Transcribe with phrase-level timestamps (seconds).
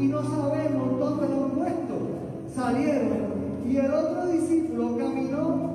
[0.00, 1.94] y no sabemos dónde lo han puesto.
[2.54, 3.30] Salieron
[3.68, 5.70] y el otro discípulo caminó,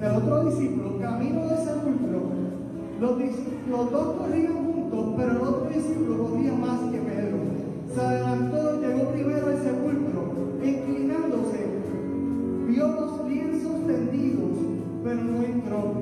[0.00, 2.22] el otro discípulo camino del sepulcro,
[3.00, 3.18] los,
[3.70, 7.36] los dos corrían juntos, pero el otro discípulo corría más que Pedro.
[7.94, 10.22] Se adelantó, llegó primero al sepulcro,
[10.64, 11.66] inclinándose,
[12.66, 14.58] vio los lienzos tendidos,
[15.04, 15.92] pero no entró.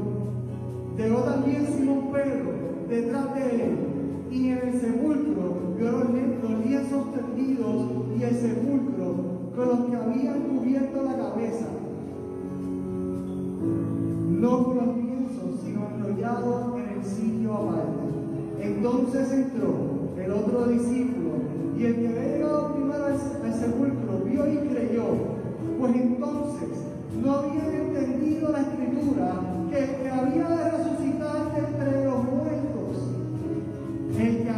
[0.96, 2.52] Llegó también Simón Pedro
[2.88, 3.93] detrás de él,
[4.34, 7.86] y en el sepulcro vio los lienzos tendidos
[8.18, 9.14] y el sepulcro
[9.54, 11.66] con los que habían cubierto la cabeza,
[14.28, 18.04] no con los lienzos, sino enrollado en el sitio aparte.
[18.60, 19.72] Entonces entró
[20.18, 21.34] el otro discípulo,
[21.78, 25.04] y el que había llegado primero al, sepulcro vio y creyó,
[25.78, 26.68] pues entonces
[27.22, 29.40] no habían entendido la escritura
[29.70, 32.03] que, que había de resucitar entre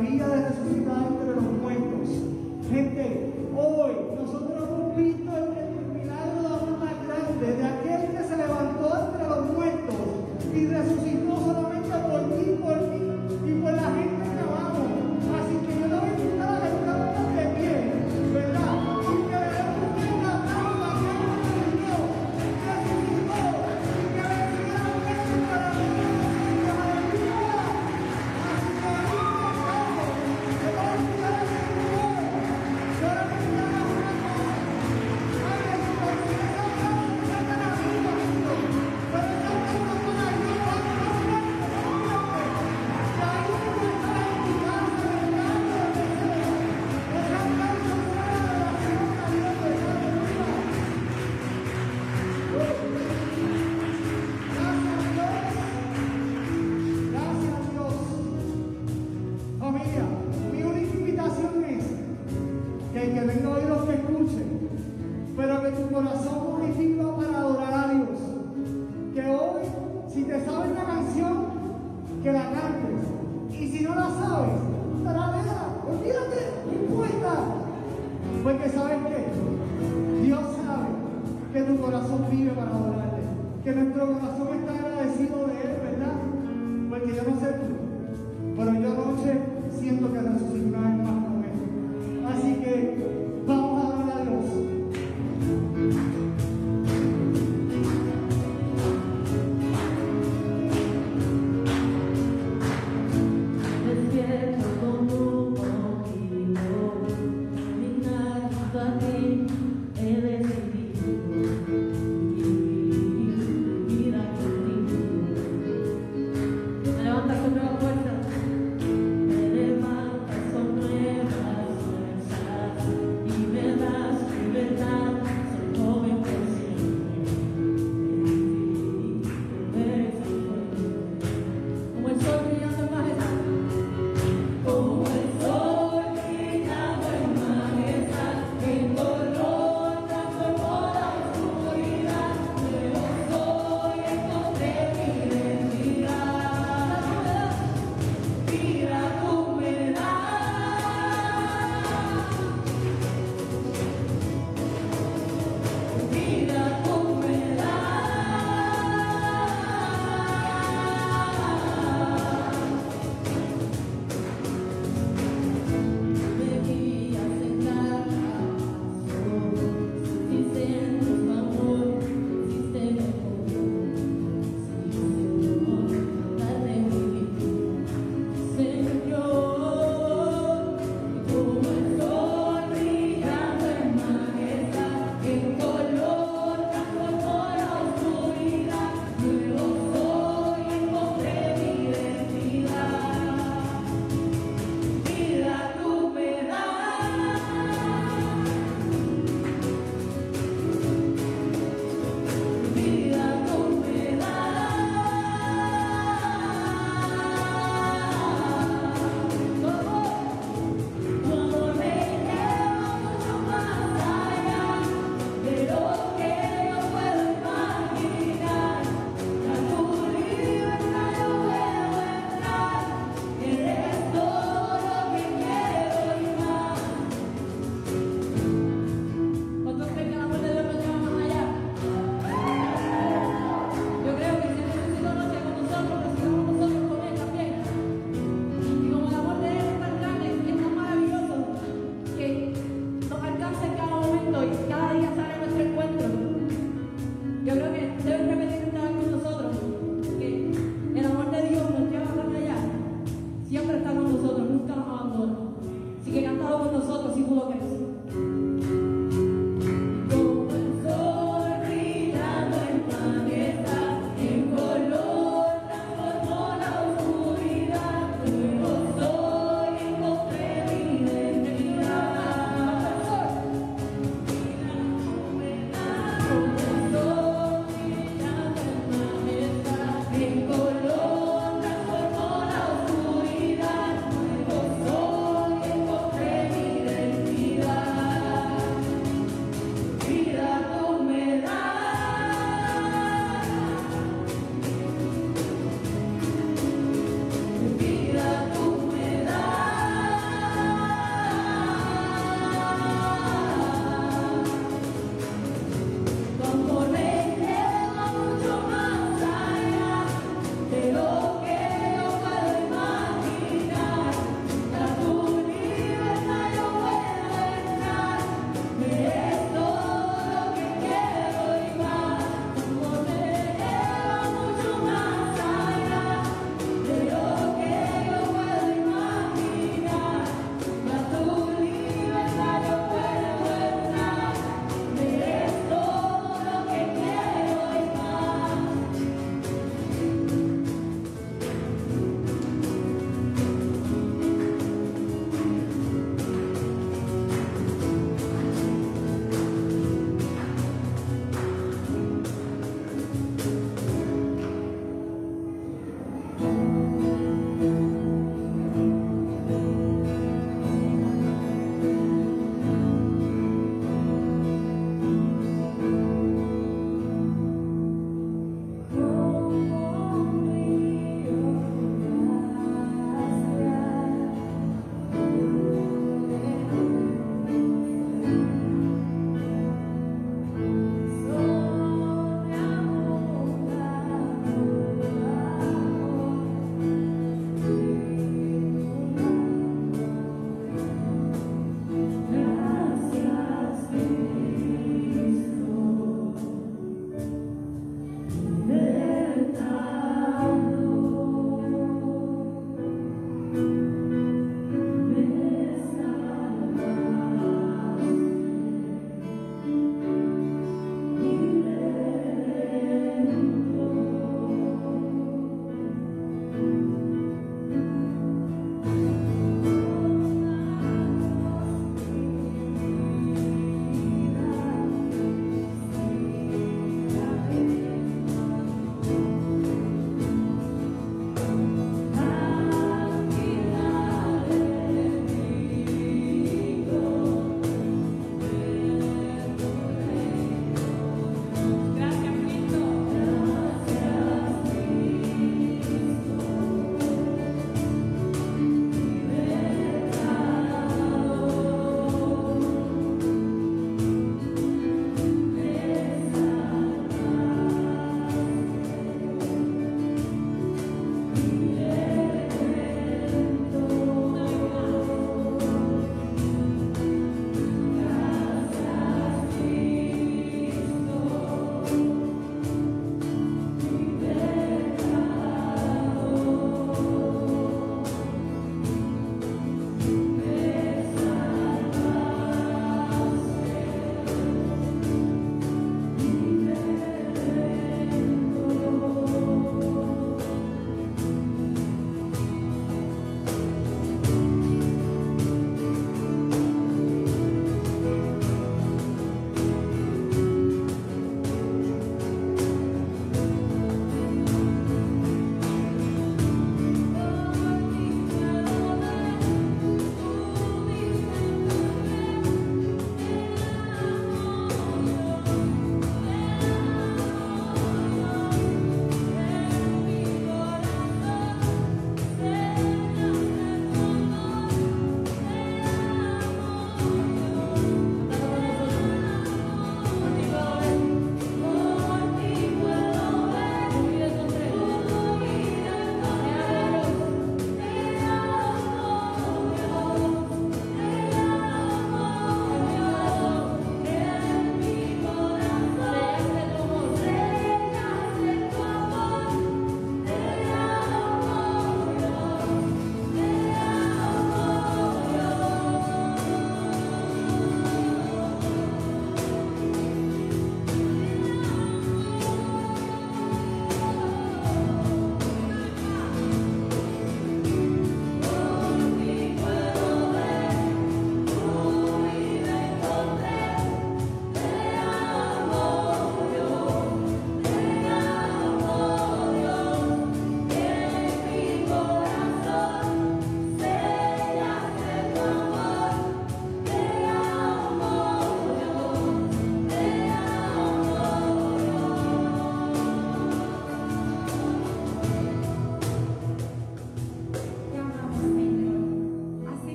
[0.00, 2.08] había de resucitar entre los muertos.
[2.70, 4.59] Gente, hoy nosotros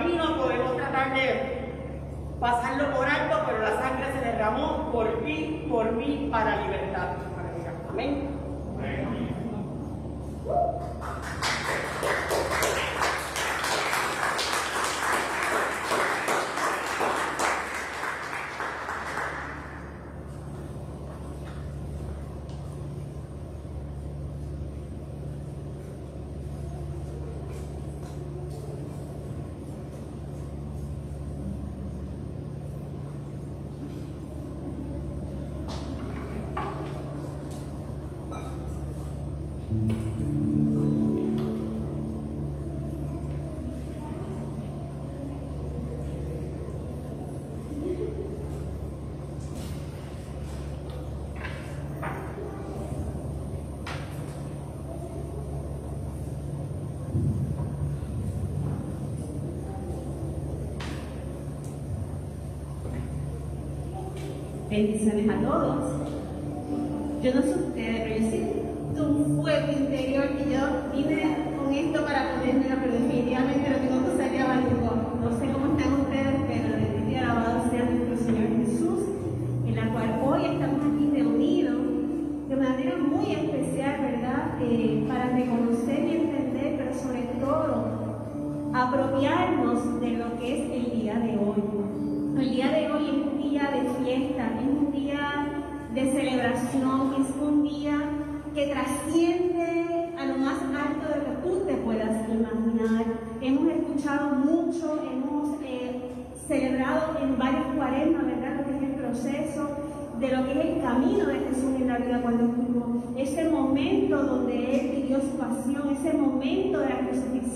[0.00, 1.58] camino, podemos tratar de
[2.40, 7.08] pasarlo por alto, pero la sangre se derramó por ti, por mí, para libertad.
[7.90, 8.30] Amén.
[8.78, 9.30] Amén.
[65.50, 65.79] world.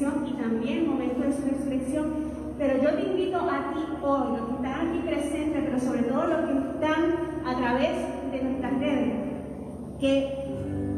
[0.01, 4.55] Y también momento de su resurrección pero yo te invito a ti hoy, los que
[4.55, 7.05] están aquí presentes, pero sobre todo los que están
[7.45, 7.91] a través
[8.31, 9.15] de nuestras redes,
[9.99, 10.45] que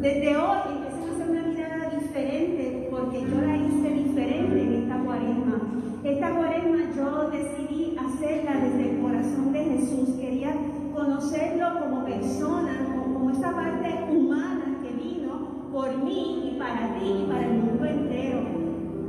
[0.03, 4.99] desde hoy empecemos a hacer una mirada diferente, porque yo la hice diferente en esta
[4.99, 5.61] cuaresma.
[6.05, 10.11] Esta cuaresma yo decidí hacerla desde el corazón de Jesús.
[10.21, 10.55] Quería
[10.95, 12.75] conocerlo como persona,
[13.13, 17.85] como esa parte humana que vino por mí y para ti y para el mundo
[17.87, 18.65] entero.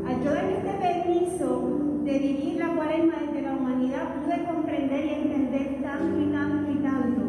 [0.08, 5.82] Al yo este permiso, de vivir la cuaresma desde la humanidad, pude comprender y entender
[5.84, 7.22] tanto y tanto y tanto,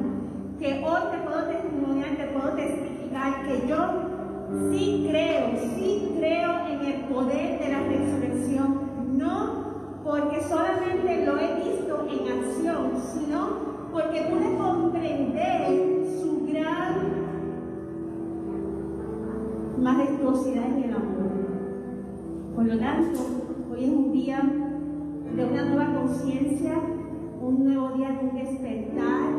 [0.60, 6.84] que hoy te puedo testimoniar, te puedo testificar que yo sí creo, sí creo en
[6.86, 13.48] el poder de la resurrección, no porque solamente lo he visto en acción, sino
[13.92, 16.94] porque pude comprender su gran
[19.82, 21.17] majestuosidad en el amor.
[22.58, 23.20] Por lo tanto,
[23.70, 26.74] hoy es un día de una nueva conciencia,
[27.40, 29.30] un nuevo día de un despertar,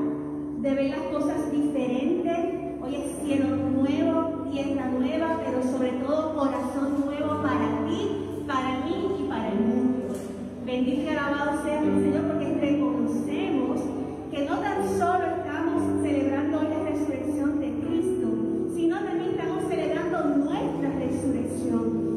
[0.62, 2.38] de ver las cosas diferentes.
[2.82, 9.18] Hoy es cielo nuevo, tierra nueva, pero sobre todo corazón nuevo para ti, para mí
[9.20, 10.16] y para el mundo.
[10.66, 13.82] Bendito y alabado sea el Señor porque reconocemos
[14.32, 18.28] que no tan solo estamos celebrando hoy la resurrección de Cristo,
[18.74, 22.09] sino también estamos celebrando nuestra resurrección.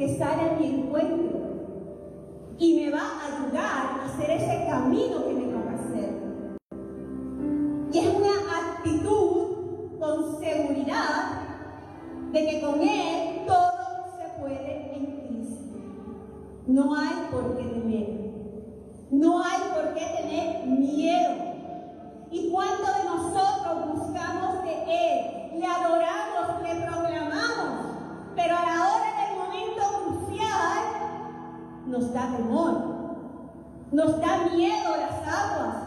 [0.00, 1.40] que sale a mi encuentro
[2.58, 6.10] y me va a ayudar a hacer ese camino que me toca hacer.
[7.92, 11.42] Y es una actitud con seguridad
[12.32, 15.74] de que con Él todo se puede en Cristo.
[16.66, 18.19] No hay por qué temer.
[34.48, 35.79] miedo a las aguas.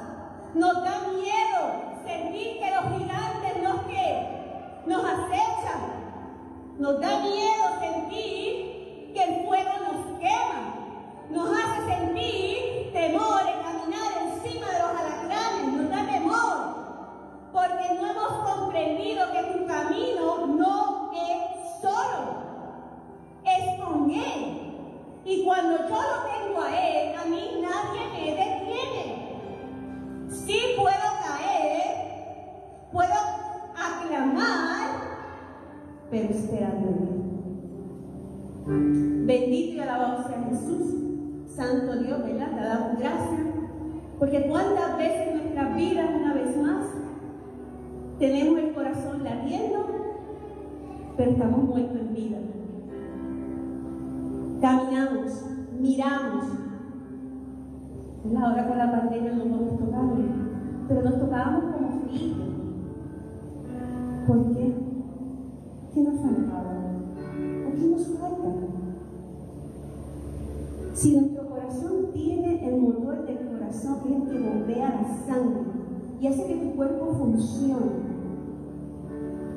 [76.83, 77.77] cuerpo funciona,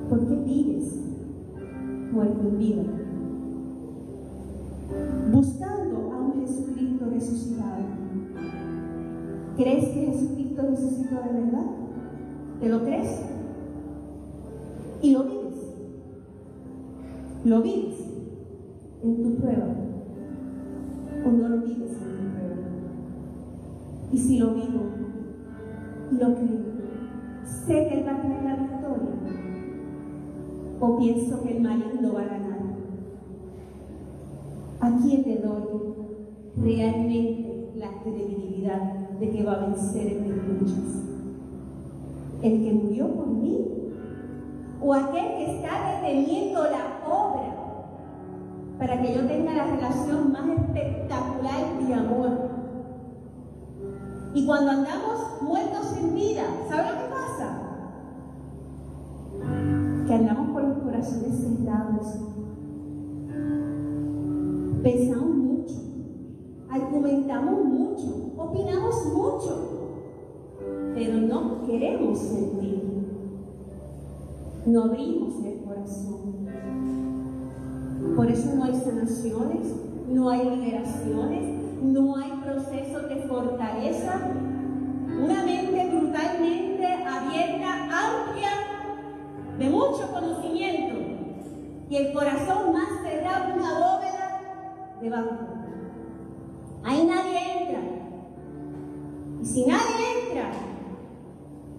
[0.08, 0.94] ¿por qué vives
[2.12, 2.82] muerto en vida?
[5.32, 7.82] Buscando a un Jesucristo resucitado.
[9.56, 11.66] ¿Crees que Jesucristo resucitó de verdad?
[12.60, 13.22] ¿Te lo crees?
[15.02, 15.74] Y lo vives.
[17.44, 17.94] Lo vives
[19.02, 19.66] en tu prueba.
[21.24, 22.56] O no lo vives en tu prueba.
[24.12, 24.82] Y si lo vivo,
[26.12, 26.75] y lo creo
[27.66, 29.10] sé que Él va a tener la victoria.
[30.80, 32.60] O pienso que el maligno va a ganar.
[34.80, 35.64] ¿A quién le doy
[36.56, 41.02] realmente la credibilidad de que va a vencer en mis luchas?
[42.42, 43.66] ¿El que murió por mí?
[44.80, 47.54] ¿O aquel que está deteniendo la obra
[48.78, 52.30] para que yo tenga la relación más espectacular de amor?
[54.34, 57.15] Y cuando andamos muertos en vida, ¿sabe lo que?
[60.06, 62.06] Que andamos con los corazones cerrados.
[64.80, 65.74] Pensamos mucho,
[66.70, 69.98] argumentamos mucho, opinamos mucho,
[70.94, 72.84] pero no queremos sentir.
[74.66, 76.46] No abrimos el corazón.
[78.14, 79.74] Por eso no hay sanaciones,
[80.08, 84.20] no hay liberaciones, no hay proceso de fortaleza.
[85.20, 88.75] Una mente brutalmente abierta, amplia,
[89.58, 90.94] de mucho conocimiento,
[91.88, 94.40] y el corazón más cerrado, una bóveda
[95.00, 95.36] de banco.
[96.84, 97.80] Ahí nadie entra.
[99.40, 100.50] Y si nadie entra,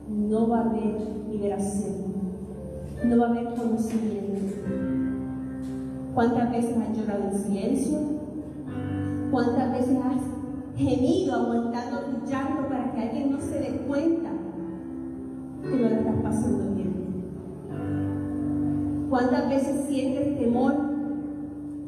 [0.08, 2.06] no va a haber liberación,
[3.04, 4.28] no va a haber conocimiento.
[6.14, 8.00] ¿Cuántas veces has llorado en silencio?
[9.30, 14.30] ¿Cuántas veces has gemido aguantando tu llanto para que alguien no se dé cuenta
[15.62, 16.97] que la estás pasando bien?
[19.10, 20.74] ¿Cuántas veces sientes temor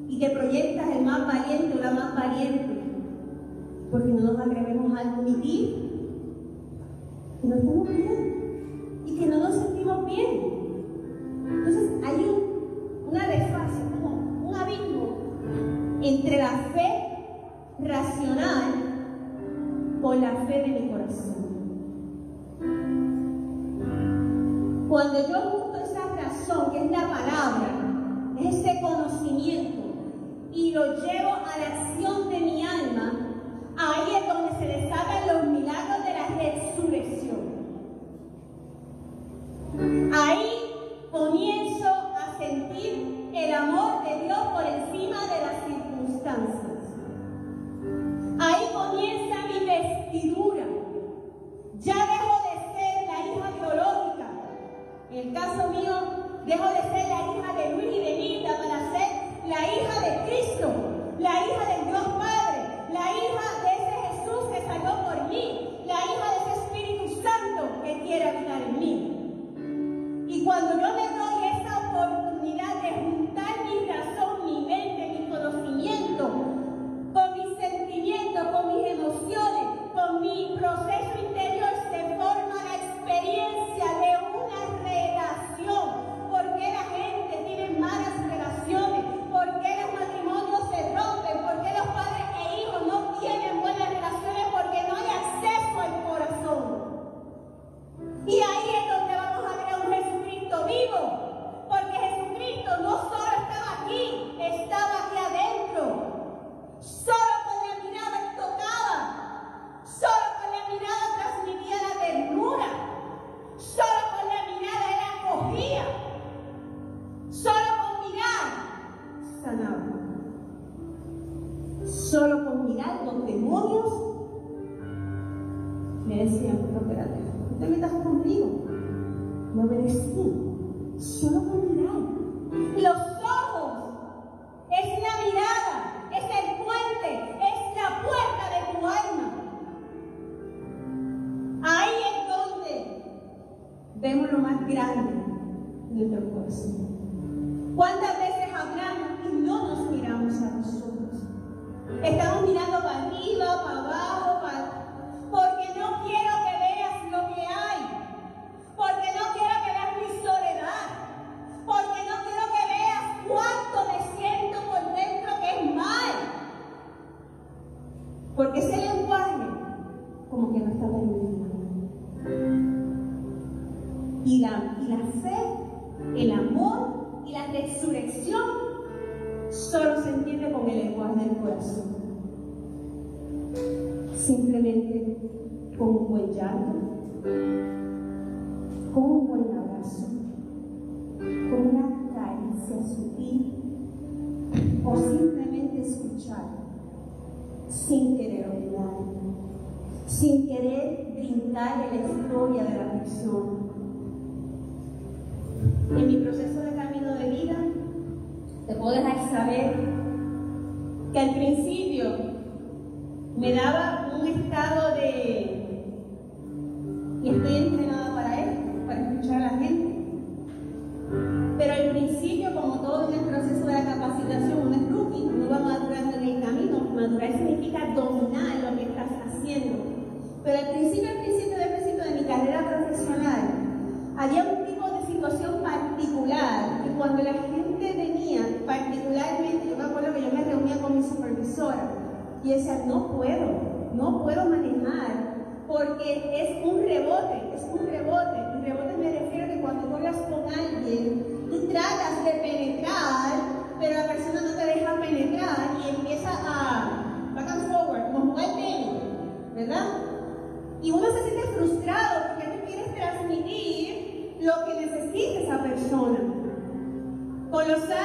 [0.07, 2.82] y te proyectas el más valiente o la más valiente?
[3.91, 5.89] Porque no nos atrevemos a admitir
[7.41, 10.30] que no estamos bien y que no nos sentimos bien.
[11.45, 12.26] Entonces hay
[13.09, 15.17] una desfase, como un abismo
[16.01, 16.89] entre la fe
[17.80, 18.74] racional
[20.01, 21.36] con la fe de mi corazón.
[24.88, 25.68] Cuando yo
[26.50, 27.70] que es la palabra,
[28.39, 29.84] ese conocimiento,
[30.52, 33.14] y lo llevo a la acción de mi alma,
[33.78, 35.99] ahí es donde se desatan los milagros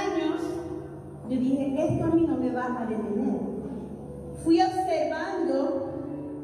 [0.05, 0.41] años,
[1.29, 3.41] yo dije, esto a mí no me va a detener.
[4.43, 5.95] Fui observando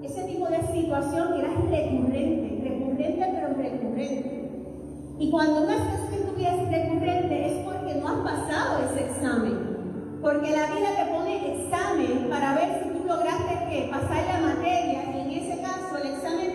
[0.03, 4.41] ese tipo de situación que era recurrente, recurrente pero recurrente.
[5.19, 9.05] Y cuando una situación en tu vida es recurrente es porque no has pasado ese
[9.07, 9.71] examen.
[10.23, 15.05] Porque la vida te pone examen para ver si tú lograste que pasar la materia.
[15.15, 16.50] Y en ese caso, el examen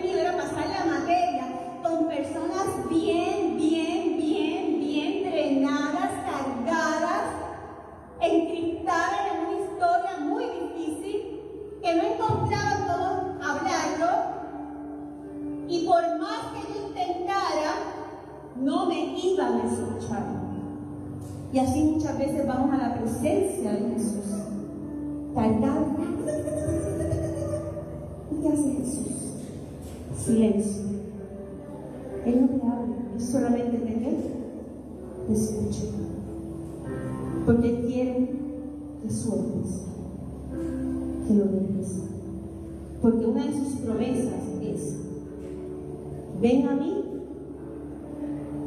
[46.46, 47.04] ven a mí,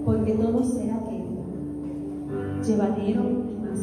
[0.04, 1.24] porque todo será que
[2.66, 3.80] llevadero y más.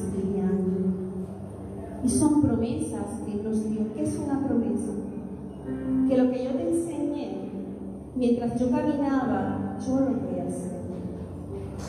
[2.04, 3.92] Y son promesas que nos dio.
[3.94, 4.92] ¿Qué es una promesa?
[6.08, 7.50] Que lo que yo te enseñé,
[8.14, 10.76] mientras yo caminaba, yo lo voy a hacer.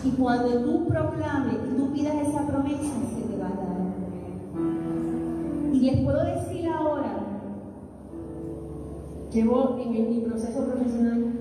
[0.04, 3.82] Y cuando tú proclames y tú pidas esa promesa, se te va a dar.
[5.74, 7.18] Y les puedo decir ahora,
[9.32, 11.37] llevo en mi proceso profesional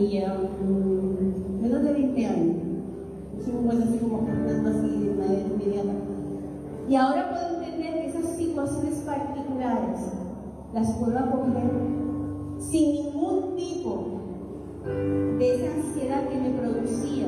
[0.00, 0.24] ahí
[0.62, 2.56] um, menos de 20 años.
[3.38, 5.92] Hicimos pues así como caminando así de manera inmediata.
[6.88, 10.00] Y ahora puedo entender que esas situaciones particulares
[10.74, 11.70] las puedo acoger
[12.58, 14.06] sin ningún tipo
[15.38, 17.26] de esa ansiedad que me producía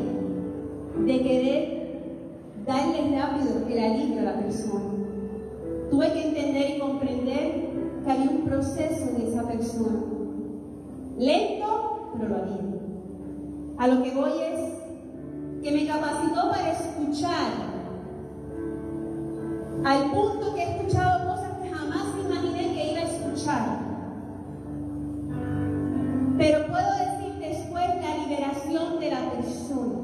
[1.05, 1.83] de querer
[2.67, 4.85] darle rápido el alivio a la persona.
[5.91, 7.71] Tuve que entender y comprender
[8.05, 10.01] que había un proceso en esa persona.
[11.19, 11.92] Lento,
[12.29, 12.63] lo había.
[13.79, 14.61] A lo que voy es
[15.63, 17.73] que me capacitó para escuchar
[19.85, 23.79] al punto que he escuchado cosas que jamás imaginé que iba a escuchar.
[26.39, 29.99] Pero puedo decir después la liberación de la persona.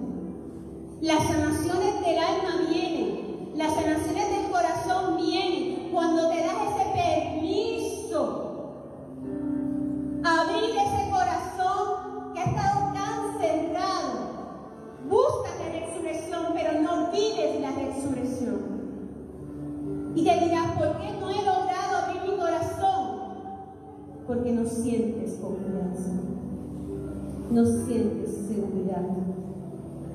[1.01, 8.45] Las sanaciones del alma vienen, las sanaciones del corazón vienen cuando te das ese permiso.
[10.25, 11.08] Abrir ese
[12.49, 14.38] estado tan cerrado.
[15.09, 18.78] Busca la resurrección, pero no vives la resurrección.
[20.14, 23.18] Y te dirás, ¿por qué no he logrado abrir mi corazón?
[24.26, 26.11] Porque no sientes confianza,
[27.51, 29.07] no sientes seguridad,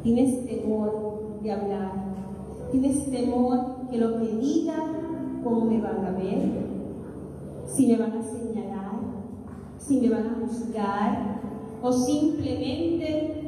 [0.04, 1.92] tienes temor de hablar,
[2.72, 4.76] tienes temor que lo que diga,
[5.44, 6.64] cómo me van a ver,
[7.66, 8.92] si me van a señalar,
[9.78, 11.43] si me van a juzgar
[11.84, 13.44] o simplemente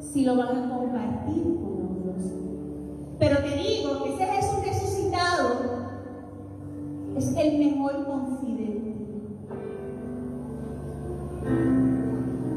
[0.00, 2.32] si lo van a compartir con otros.
[3.20, 5.48] Pero te digo que ese Jesús resucitado
[7.16, 8.96] es el mejor confidente.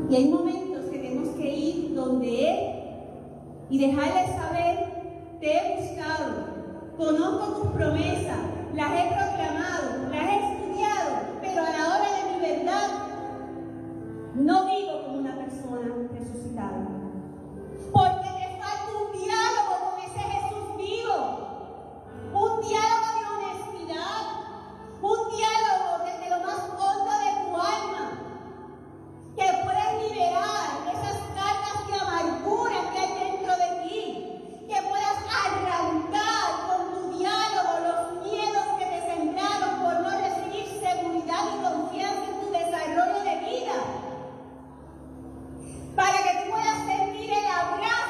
[0.09, 2.59] Y hay momentos que tenemos que ir donde Él
[3.69, 6.47] y dejarle saber, te he buscado,
[6.97, 8.39] conozco tus promesas,
[8.73, 11.09] las he proclamado, las he estudiado,
[11.39, 13.09] pero a la hora de mi verdad
[14.35, 15.08] no vivo
[15.79, 16.87] personas resucitadas.
[17.91, 21.19] Porque le falta un diálogo con ese Jesús vivo.
[22.33, 24.21] Un diálogo de honestidad.
[25.01, 28.05] Un diálogo desde lo más hondo de tu alma.
[29.35, 34.67] Que puedes liberar esas cargas de amargura que hay dentro de ti.
[34.67, 38.28] Que puedas arrancar con tu diálogo los
[45.99, 48.08] para que tú puedas sentir el abrazo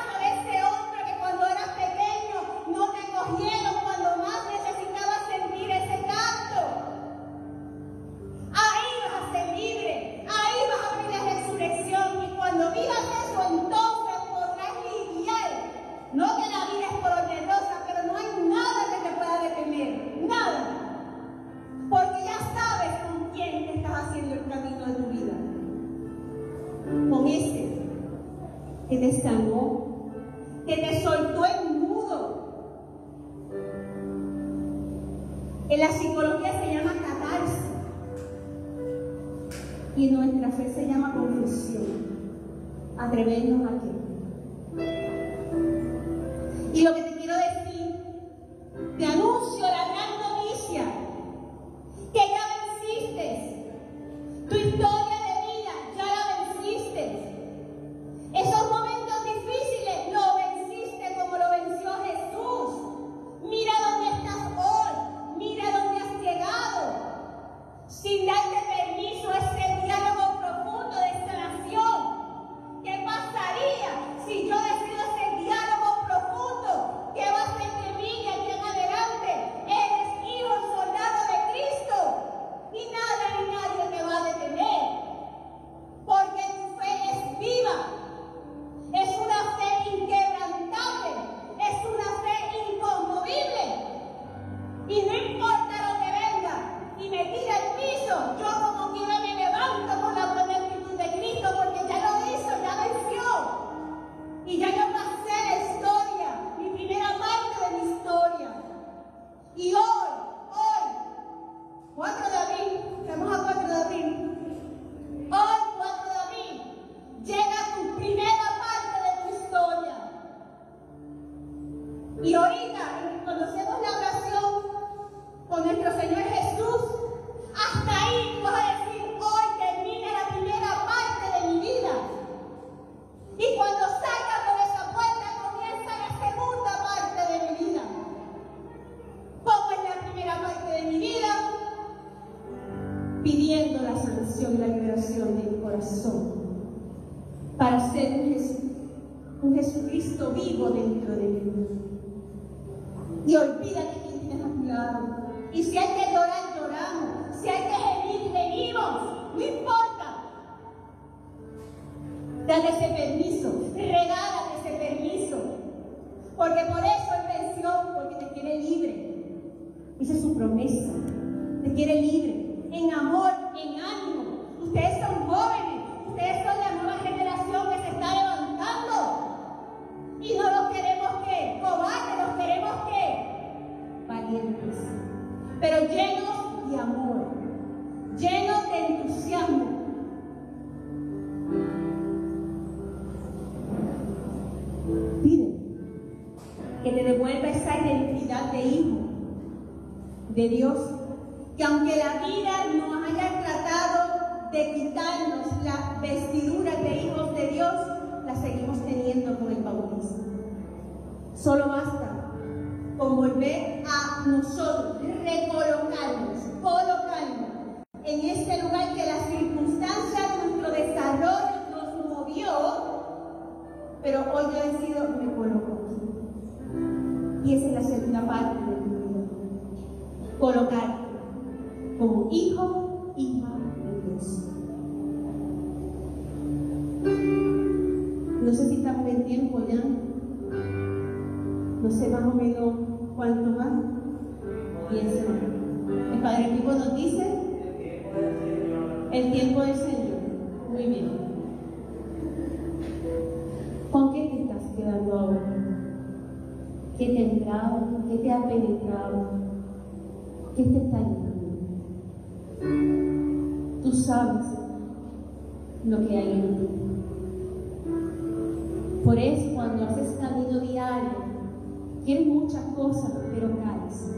[273.40, 274.12] pero caes.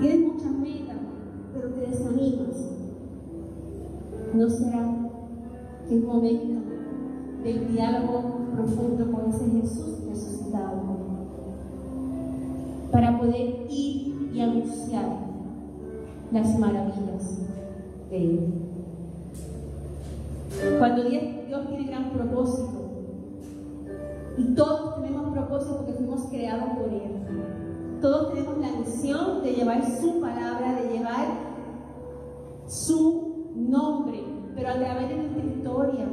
[0.00, 0.96] Tienes muchas metas,
[1.52, 2.70] pero te desanimas.
[4.34, 5.10] ¿No será
[5.86, 6.60] que es momento
[7.44, 8.22] del diálogo
[8.54, 10.80] profundo con ese Jesús resucitado?
[12.90, 15.18] Para poder ir y anunciar
[16.32, 17.40] las maravillas
[18.10, 18.59] de Él.
[28.00, 31.26] Todos tenemos la misión de llevar su palabra, de llevar
[32.66, 34.24] su nombre,
[34.54, 36.06] pero a través de nuestra historia.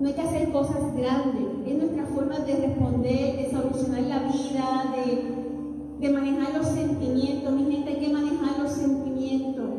[0.00, 1.44] No hay que hacer cosas grandes.
[1.64, 7.52] Es nuestra forma de responder, de solucionar la vida, de, de manejar los sentimientos.
[7.52, 9.70] Mi gente, hay que manejar los sentimientos.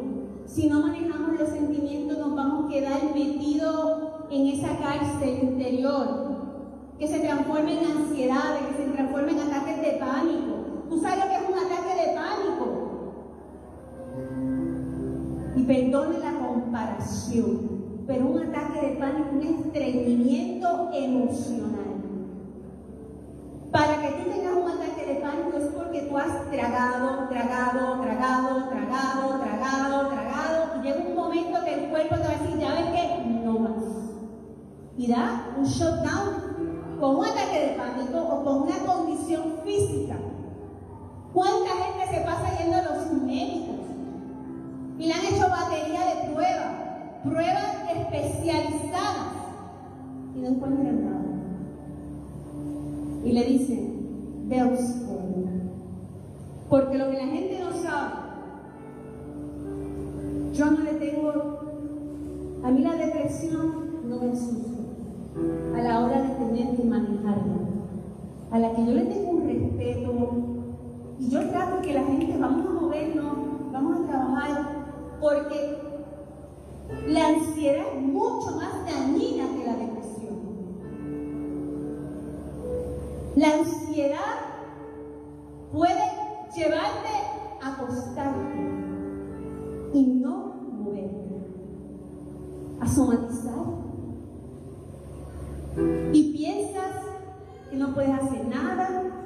[0.45, 3.97] Si no manejamos los sentimientos, nos vamos a quedar metidos
[4.31, 6.07] en esa cárcel interior,
[6.97, 10.52] que se transforme en ansiedad, que se transforme en ataques de pánico
[10.93, 12.65] Tú sabes lo que es un ataque de pánico.
[15.55, 21.95] Y perdone la comparación, pero un ataque de pánico, un estreñimiento emocional.
[23.71, 28.69] Para que tú tengas un ataque de pánico es porque tú has tragado, tragado, tragado,
[28.69, 32.71] tragado, tragado, tragado, y llega un momento que el cuerpo te va a decir, ya
[32.75, 33.83] ves que no más.
[34.95, 40.17] Y da un shutdown con un ataque de pánico o con una condición física
[41.33, 43.77] ¿Cuánta gente se pasa yendo a los médicos?
[44.99, 46.75] Y le han hecho batería de pruebas,
[47.23, 49.33] pruebas especializadas,
[50.35, 51.23] y no encuentran nada.
[53.25, 54.77] Y le dicen, ve
[56.69, 58.13] Porque lo que la gente no sabe,
[60.53, 61.31] yo no le tengo,
[62.63, 64.69] a mí la depresión no me asusta
[65.75, 67.55] a la hora de tener que manejarla,
[68.51, 70.52] a la que yo le tengo un respeto
[71.23, 73.37] y yo trato que la gente, vamos a movernos,
[73.71, 74.85] vamos a trabajar,
[75.21, 75.77] porque
[77.07, 80.35] la ansiedad es mucho más dañina que la depresión.
[83.37, 84.17] La ansiedad
[85.71, 86.03] puede
[86.55, 87.09] llevarte
[87.61, 88.59] a acostarte
[89.93, 91.37] y no moverte,
[92.81, 93.53] a somatizar.
[96.11, 96.95] Y piensas
[97.69, 99.22] que no puedes hacer nada,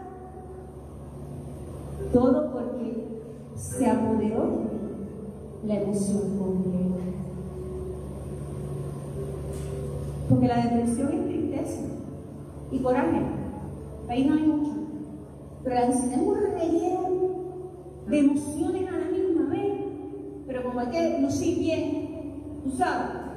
[2.13, 3.21] todo porque
[3.55, 4.61] se apoderó
[5.65, 7.03] la emoción completa.
[10.29, 11.81] Porque la depresión es tristeza
[12.71, 13.21] y coraje.
[14.09, 14.71] Ahí no hay mucho.
[15.63, 17.09] Pero la ansiedad es un relleno
[18.07, 19.81] de emociones a la misma vez.
[20.45, 22.09] Pero como hay que lucir bien,
[22.63, 23.27] tú sabes.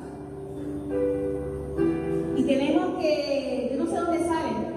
[2.37, 4.70] Y tenemos que, yo no sé dónde salen,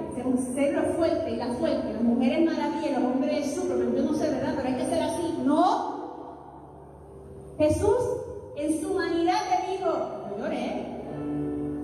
[0.53, 4.29] ser lo fuerte y la fuerte, las mujeres maravillas, los hombres Superman, yo no sé,
[4.29, 4.53] ¿verdad?
[4.55, 5.23] Pero hay que ser así.
[5.45, 5.93] No.
[7.57, 8.23] Jesús
[8.55, 10.85] en su humanidad te dijo, no lloré.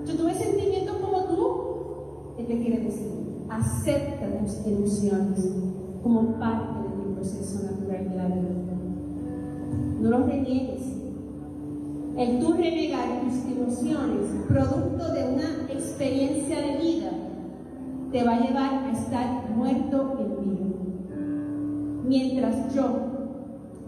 [0.05, 2.35] Yo tuve sentimientos como tú.
[2.37, 3.09] ¿Qué te quiere decir?
[3.49, 5.39] Acepta tus emociones
[6.01, 8.49] como parte de tu proceso natural de la vida.
[9.99, 10.81] No los reniegues.
[12.17, 17.11] El tú renegar tus emociones, producto de una experiencia de vida,
[18.11, 20.65] te va a llevar a estar muerto en vida.
[22.05, 22.85] Mientras yo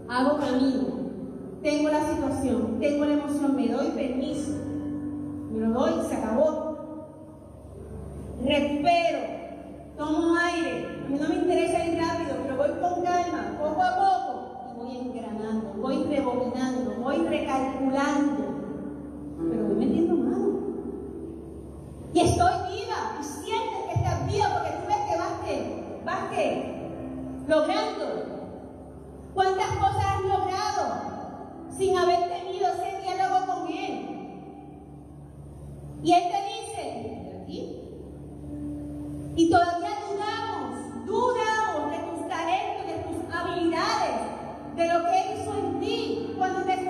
[0.08, 1.02] hago camino,
[1.60, 4.52] tengo la situación, tengo la emoción, me doy permiso,
[5.52, 6.72] me lo doy, se acabó.
[8.44, 9.18] Respiro,
[9.96, 13.96] tomo aire, a mí no me interesa ir rápido, pero voy con calma, poco a
[13.96, 14.32] poco,
[14.70, 18.44] y voy engranando, voy rebobinando, voy recalculando,
[19.50, 20.51] pero voy metiendo mano.
[22.14, 26.30] Y estoy viva, y sientes que estás viva porque tú ves que vas que, vas
[26.30, 26.90] que,
[27.48, 28.32] logrando.
[29.32, 34.12] ¿Cuántas cosas has logrado sin haber tenido ese diálogo con Él?
[36.02, 37.78] Y Él te dice, ¿aquí?
[39.34, 44.20] Y todavía dudamos, dudamos de tus talentos, de tus habilidades,
[44.76, 46.84] de lo que Él hizo en ti cuando te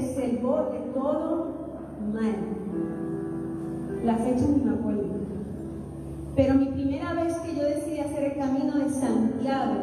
[0.00, 1.46] preservó de todo
[2.12, 2.34] mal.
[4.04, 5.04] La fecha no me acuerdo.
[6.36, 9.74] Pero mi primera vez que yo decidí hacer el camino de Santiago,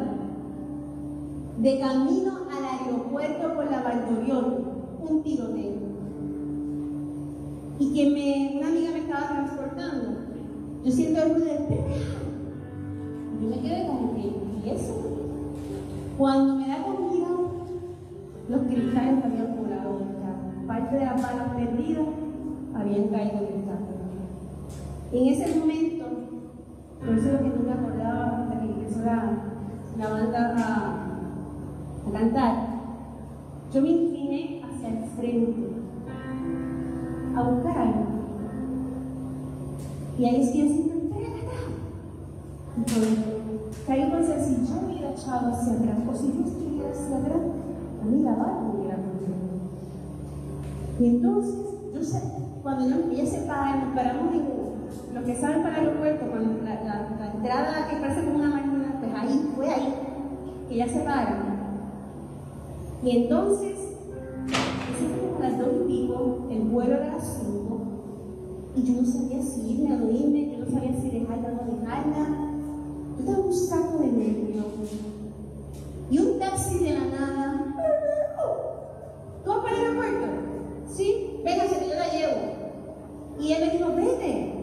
[1.58, 4.64] de camino al aeropuerto por la Valdorión,
[5.08, 5.78] un tiroteo.
[7.78, 10.18] Y que me, una amiga me estaba transportando.
[10.84, 11.58] Yo siento el ruido de
[13.40, 14.22] yo me quedé como que,
[14.66, 14.94] ¿y eso?
[16.16, 16.97] Cuando me da comida,
[18.48, 20.18] los cristales habían volado del.
[20.66, 22.06] Parte de las balas perdidas
[22.74, 23.98] habían caído del carro.
[25.12, 26.04] En ese momento,
[27.00, 29.32] por eso es lo que me acordaba hasta que empezó la,
[29.98, 31.04] la banda a,
[32.12, 32.54] cantar,
[33.72, 35.68] yo me incliné hacia el frente
[37.36, 38.06] a buscar algo.
[40.18, 40.98] Y ahí estoy haciendo
[42.78, 43.18] entonces,
[43.88, 47.40] caí por si yo hubiera echado hacia atrás, o si yo estuviera hacia atrás,
[48.00, 49.36] a mí la bala me hubiera cogido.
[51.00, 51.54] Y entonces,
[51.94, 52.22] yo sé,
[52.62, 56.82] cuando yo, ella se para, paramos en lo que saben para el aeropuerto, cuando la,
[56.84, 59.94] la, entrada que parece como una máquina, pues ahí, fue ahí,
[60.68, 61.38] que ella se para.
[63.02, 63.78] Y entonces,
[64.98, 67.80] fue como las dos y pico, el vuelo era a las cinco,
[68.76, 71.64] y yo no sabía si irme o no irme, yo no sabía si dejarla o
[71.64, 72.48] no dejarla
[73.28, 74.64] da un saco de nervios.
[76.10, 77.74] Y un taxi de la nada.
[79.44, 80.26] ¿Tú vas para el aeropuerto?
[80.90, 82.40] Sí, véngase que yo la llevo.
[83.40, 84.54] Y él me dijo, vete.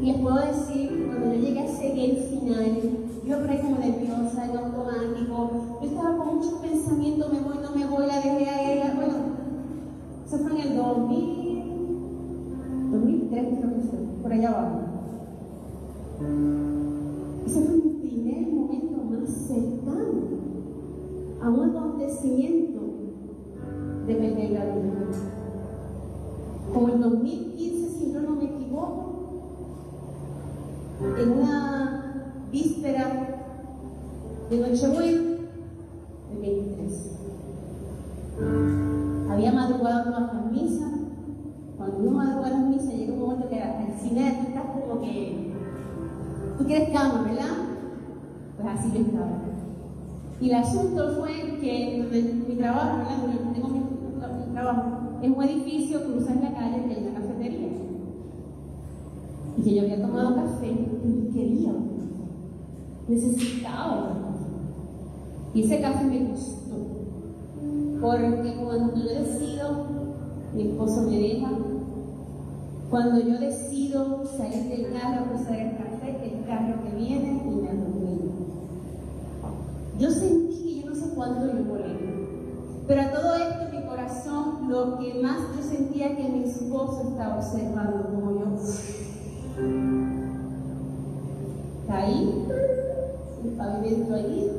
[0.00, 2.80] Y les puedo decir, cuando yo llegué a seguir el final,
[3.26, 7.86] yo ahí como nerviosa, en automático, yo estaba con muchos pensamientos, me voy, no me
[7.86, 8.92] voy, la dejé a ella.
[8.94, 9.14] Bueno,
[10.26, 14.80] eso fue en el 2000, 2003 creo que fue, por allá abajo.
[17.46, 18.85] Ese fue mi primer momento
[19.26, 20.26] cercano
[21.42, 22.80] a un acontecimiento
[24.06, 24.64] de perder la.
[26.72, 29.16] Como en 2015, si yo no me equivoco,
[31.18, 33.40] en una víspera
[34.50, 35.22] de Nochebuena
[36.30, 37.12] de 23.
[39.30, 40.92] Había madrugado todas las misas.
[41.76, 45.46] Cuando uno madruga las misas, llega un momento que al tú estás como que
[46.58, 47.65] Tú quieres cama, ¿verdad?
[48.56, 49.40] Pues así yo estaba.
[50.40, 52.06] Y el asunto fue que
[52.48, 52.98] mi trabajo.
[53.08, 54.82] Yo tengo mi, trabajo,
[55.22, 57.68] en un edificio cruzas la calle y hay una cafetería.
[59.58, 61.72] Y que yo había tomado café y quería,
[63.08, 64.18] necesitaba
[65.54, 66.76] Y ese café me gustó.
[68.00, 69.86] Porque cuando yo decido,
[70.54, 71.50] mi esposo me deja,
[72.90, 77.68] cuando yo decido salir del carro cruzar el café, el carro que viene y me
[77.68, 78.25] atropella.
[79.98, 81.96] Yo sentí que yo no sé cuándo yo volé.
[82.86, 87.36] Pero a todo esto, mi corazón, lo que más yo sentía que mi esposo estaba
[87.36, 88.46] observando, como yo.
[91.88, 92.46] Caí,
[93.44, 94.50] el pavimento allí.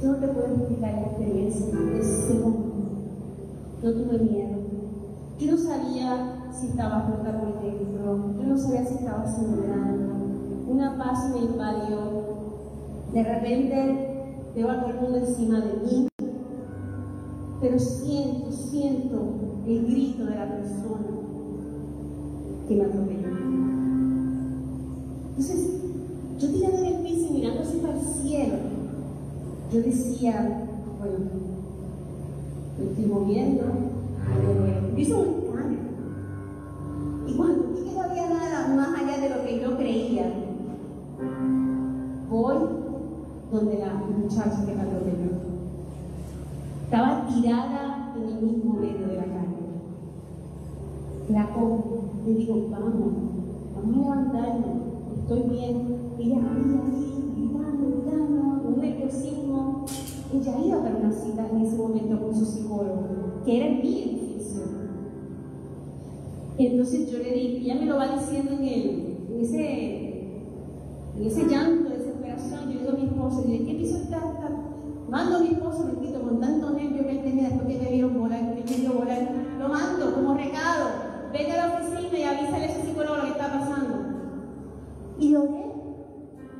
[0.00, 2.74] Yo no te puedo explicar la experiencia de ese momento.
[3.82, 4.58] No tuve miedo.
[5.38, 10.14] Yo no sabía si estaba rota por dentro, yo no sabía si estaba sangrando.
[10.68, 12.24] Una paz me invadió.
[13.12, 14.03] De repente
[14.54, 16.08] veo a todo el mundo encima de mí,
[17.60, 19.34] pero siento, siento
[19.66, 21.06] el grito de la persona
[22.68, 23.28] que me atropelló.
[25.30, 25.80] Entonces,
[26.38, 28.56] yo tirando en el piso y mirando así para el cielo,
[29.72, 30.66] yo decía,
[30.98, 31.18] bueno,
[32.78, 33.64] me estoy moviendo,
[34.94, 35.43] me hizo
[44.04, 45.30] donde la muchacha que me atropelló.
[46.84, 49.64] Estaba tirada en el mismo medio de la calle.
[51.30, 53.12] La cojo, le digo, vamos,
[53.74, 54.76] vamos a levantarnos,
[55.18, 56.04] estoy bien.
[56.18, 59.84] Ella ahí, ahí, gritando, gritando, un nerviosismo.
[60.32, 63.82] Ella iba a dar una cita en ese momento con su psicólogo, que era el
[63.82, 64.14] mío
[66.56, 70.38] entonces yo le dije, ella me lo va diciendo en, en, ese,
[71.16, 71.93] en ese llanto
[72.34, 72.70] de desesperación.
[72.70, 74.20] Yo digo a mi esposo, y ¿qué piso está?
[75.08, 77.90] Mando a mi esposo, me quito con tanto nervio que él tenía después que me
[77.90, 79.28] vieron volar, que me volar.
[79.58, 80.88] Lo mando como recado.
[81.32, 83.94] Vete a la oficina y avísale a ese psicólogo lo que está pasando.
[85.18, 85.64] Y oré.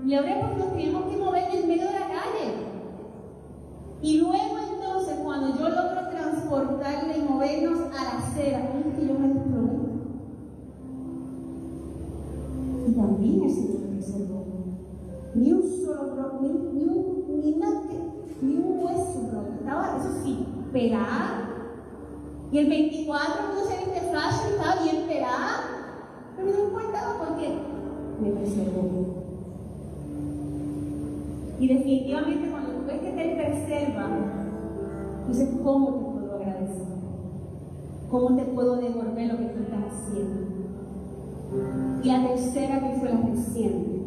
[0.05, 2.55] Le oré porque nos teníamos que mover en el medio de la calle.
[4.03, 9.29] Y luego entonces, cuando yo logro transportarle y movernos a la acera, que yo me
[9.29, 9.73] desplomé.
[12.87, 13.74] Y también el.
[16.41, 16.49] Ni
[18.43, 19.49] ni, un, hueso rojo.
[19.59, 21.49] Estaba, eso sí, pelada.
[22.51, 25.61] Y el 24 uno se viste fashion, estaba bien pelada.
[26.37, 27.59] Pero no importaba porque
[28.21, 29.25] me preservó.
[31.61, 34.09] Y definitivamente cuando tú ves que te preserva,
[35.29, 36.87] dices, ¿cómo te puedo agradecer?
[38.11, 40.45] ¿Cómo te puedo devolver lo que tú estás haciendo?
[42.03, 44.03] Y la tercera que fue la reciente,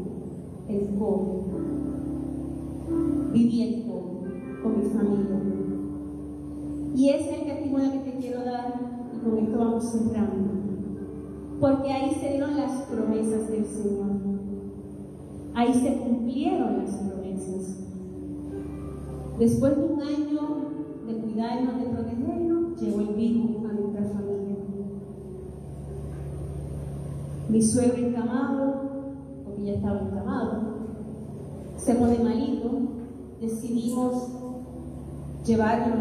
[0.67, 1.46] el cómo.
[3.07, 4.23] Cómo
[4.63, 5.37] con mi familia.
[6.95, 8.73] Y ese es el testimonio que te quiero dar
[9.13, 10.57] y con esto vamos cerrando.
[11.59, 14.07] Porque ahí se dieron las promesas del Señor.
[15.53, 17.83] Ahí se cumplieron las promesas.
[19.39, 20.41] Después de un año
[21.07, 24.55] de cuidarnos, de protegernos, llegó el virus a nuestra familia.
[27.49, 28.81] Mi suegro encamado,
[29.45, 30.77] porque ya estaba encamado,
[31.77, 32.96] se pone malito,
[33.41, 34.29] decidimos
[35.45, 35.95] llevarlo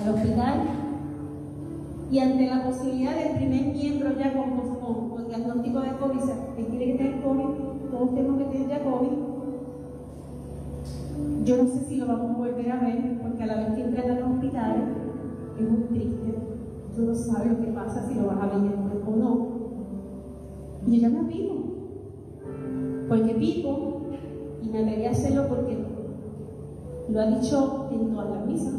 [0.00, 0.60] al hospital
[2.10, 6.20] y ante la posibilidad del primer miembro ya con, con, con diagnóstico de COVID,
[6.56, 7.44] que quiere que tenga COVID,
[7.90, 9.34] todos tenemos que tener ya COVID,
[11.44, 13.84] yo no sé si lo vamos a volver a ver, porque a la vez que
[13.84, 14.82] entra en los hospitales
[15.58, 16.34] es muy triste.
[16.96, 18.72] Tú no sabes lo que pasa si lo vas a ver
[19.06, 19.48] o no.
[20.86, 21.54] Y yo ya me pico.
[23.08, 24.02] Porque pico,
[24.62, 25.83] y me atreví a hacerlo porque
[27.08, 28.74] lo ha dicho en todas las misas.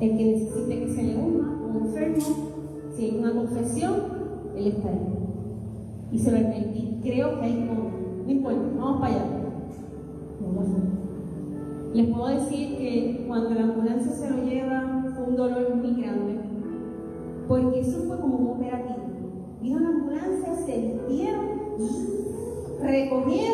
[0.00, 2.24] El que necesite que se le una, un enfermo,
[2.96, 3.94] si hay una confesión,
[4.56, 4.98] él está ahí.
[6.12, 7.90] Y se ve y creo que hay como,
[8.24, 9.40] no importa, vamos para allá.
[11.92, 16.38] Les puedo decir que cuando la ambulancia se lo lleva fue un dolor muy grande,
[17.48, 18.96] porque eso fue como un operativo.
[19.60, 21.46] Vino la ambulancia, se vistieron,
[22.80, 23.49] recogieron,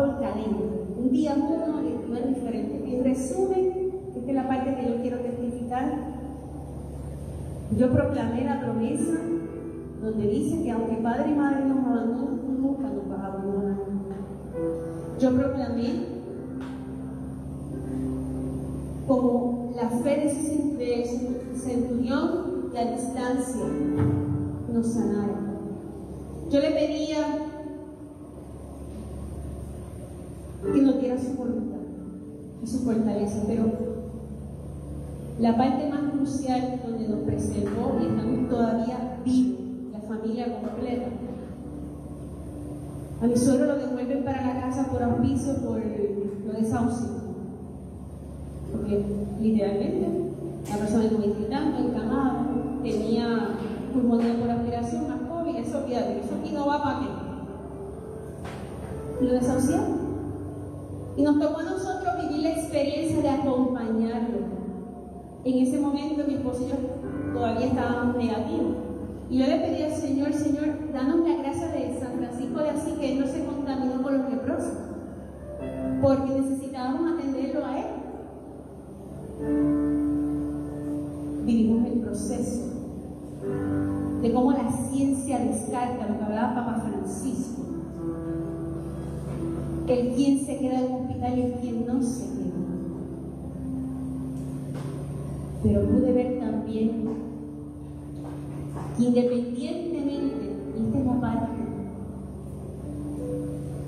[0.00, 0.56] por cadena
[0.96, 2.96] un día uno el es diferente.
[2.96, 5.92] En resumen, esta es la parte que yo quiero testificar.
[7.76, 9.18] Yo proclamé la promesa
[10.02, 13.40] donde dice que aunque padre y madre nos abandonen, tú nunca nos vas a.
[15.20, 16.20] Yo proclamé
[19.06, 20.34] como la fe
[20.78, 23.64] de ese centurión la distancia
[24.72, 25.40] nos sanara.
[26.50, 27.49] Yo le pedía
[30.72, 31.80] que nos diera su voluntad
[32.62, 33.90] y su fortaleza, pero
[35.40, 39.60] la parte más crucial donde nos preservó y estamos todavía vivos,
[39.92, 41.06] la familia completa.
[43.22, 47.08] A mi suegro lo devuelven para la casa por auspicio, por lo desahucio.
[48.72, 49.04] Porque
[49.40, 50.08] literalmente
[50.70, 52.38] la persona estuvo gritando, encamado,
[52.82, 53.48] tenía
[53.92, 57.08] pulmonía por aspiración, más COVID, eso olvídate, eso aquí no va para mí.
[59.22, 59.99] Lo desahuciaron.
[61.20, 64.38] Y nos tocó a nosotros vivir la experiencia de acompañarlo.
[65.44, 66.66] En ese momento mi esposo
[67.34, 68.76] todavía estábamos negativos.
[69.28, 72.94] Y yo le pedí al Señor, Señor, danos la gracia de San Francisco de Asís,
[72.94, 74.78] que Él no se contaminó con los leprosos.
[76.00, 77.86] Porque necesitábamos atenderlo a Él.
[81.44, 82.62] Vivimos el proceso
[84.22, 87.69] de cómo la ciencia descarta lo que hablaba Papa Francisco
[89.92, 92.40] el quien se queda en un hospital y el quien no se queda.
[95.62, 96.90] Pero pude ver también
[98.96, 101.46] que independientemente, esta es la parte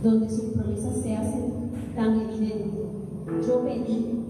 [0.03, 1.53] donde sus promesas se hacen
[1.94, 2.72] tan evidentes,
[3.46, 4.24] yo pedí,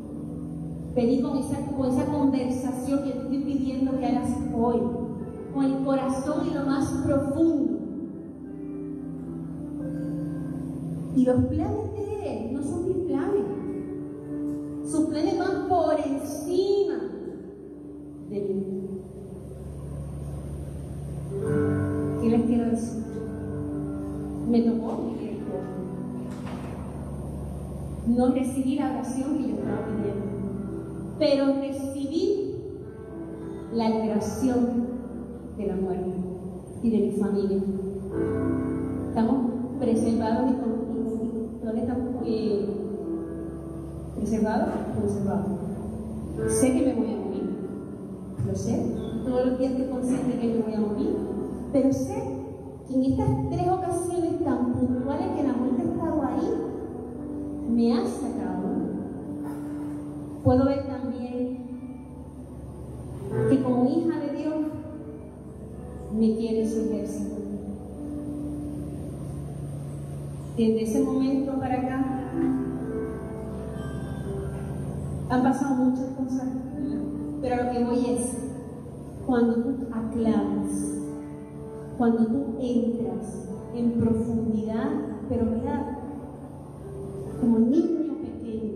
[0.94, 4.80] pedí con esa, con esa conversación que te estoy pidiendo que hagas hoy,
[5.54, 7.71] con el corazón y lo más profundo
[11.14, 13.44] Y los planes de Él no son mis planes.
[14.90, 16.98] Sus planes van por encima
[18.30, 18.72] de mí.
[22.20, 23.02] ¿Qué les quiero decir?
[24.48, 25.38] Me tocó vivir
[28.06, 30.26] No recibí la oración que yo estaba pidiendo,
[31.18, 32.56] pero recibí
[33.72, 34.86] la liberación
[35.56, 36.12] de la muerte
[36.82, 37.58] y de mi familia.
[39.08, 40.54] Estamos preservados y
[41.62, 41.96] ¿Dónde está
[42.26, 42.66] eh,
[44.16, 44.66] preservado?
[45.00, 45.44] Conservado.
[46.48, 47.50] Sé que me voy a morir.
[48.46, 48.84] Lo sé.
[49.24, 51.16] Todos los días estoy consciente que me voy a morir.
[51.72, 52.20] Pero sé
[52.88, 56.62] que en estas tres ocasiones tan puntuales que la muerte ha estado ahí,
[57.70, 58.62] me ha sacado.
[60.42, 61.58] puedo ver también
[63.48, 64.54] que como hija de Dios
[66.18, 67.51] me quiere su ejército.
[70.56, 72.04] Desde ese momento para acá
[75.30, 76.46] han pasado muchas cosas,
[77.40, 78.36] pero lo que voy es,
[79.26, 80.98] cuando tú aclamas,
[81.96, 84.90] cuando tú entras en profundidad,
[85.30, 85.98] pero mira,
[87.40, 88.72] como niño pequeño,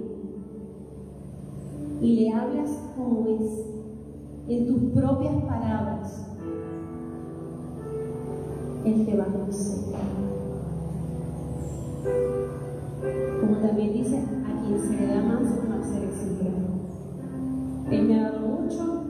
[2.00, 3.66] y le hablas como es,
[4.48, 6.26] en tus propias palabras,
[8.86, 10.35] Él te va a conocer.
[13.40, 16.52] Como también dice, a quien se le da más, más se exigirá.
[17.90, 19.04] Él me ha dado mucho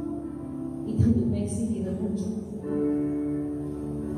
[0.86, 2.24] y también me ha exigido mucho.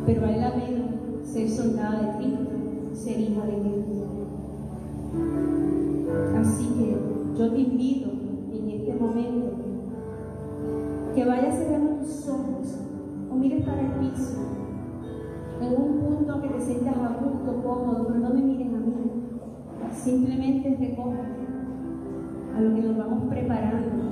[0.07, 0.85] Pero vale la pena
[1.23, 2.51] ser soldada de Cristo,
[2.95, 3.89] ser hija de Cristo.
[6.37, 6.97] Así que
[7.39, 8.11] yo te invito
[8.53, 9.51] en este momento
[11.15, 12.79] que vayas cerrando tus ojos
[13.31, 14.39] o mires para el piso
[15.61, 18.95] en un punto que te sientas a gusto, cómodo, pero no me mires a mí.
[19.93, 21.19] Simplemente recoge
[22.57, 24.09] a lo que nos vamos preparando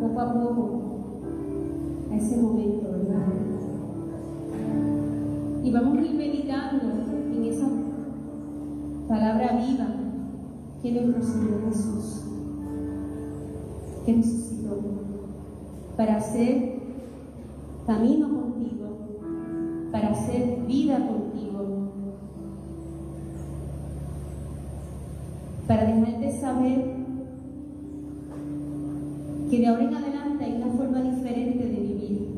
[0.00, 0.82] poco a poco
[2.10, 3.26] a ese momento, ¿verdad?
[5.62, 6.84] Y vamos a ir meditando
[7.34, 7.66] en esa
[9.08, 9.86] palabra viva
[10.82, 12.24] que nuestro Señor Jesús,
[14.06, 14.78] que resucitó,
[15.96, 16.78] para hacer
[17.86, 18.27] camino
[21.08, 21.88] contigo,
[25.66, 26.98] para dejarte saber
[29.50, 32.28] que de ahora en adelante hay una forma diferente de vivir,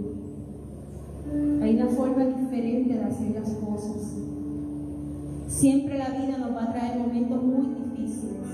[1.62, 4.16] hay una forma diferente de hacer las cosas.
[5.48, 8.46] Siempre la vida nos va a traer momentos muy difíciles,